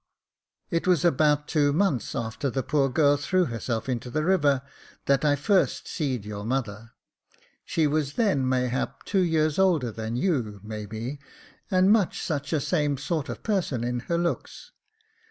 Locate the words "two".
1.47-1.71, 9.05-9.21